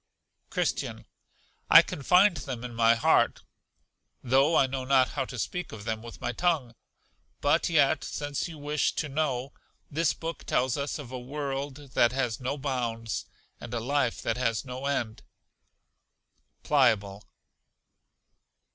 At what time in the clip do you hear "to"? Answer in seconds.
5.25-5.37, 8.93-9.07